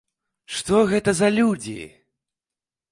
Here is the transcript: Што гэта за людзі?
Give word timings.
Што 0.59 0.79
гэта 0.93 1.15
за 1.21 1.29
людзі? 1.37 1.79